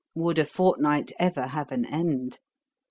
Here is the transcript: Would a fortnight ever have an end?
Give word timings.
Would 0.15 0.39
a 0.39 0.45
fortnight 0.45 1.11
ever 1.19 1.45
have 1.45 1.71
an 1.71 1.85
end? 1.85 2.39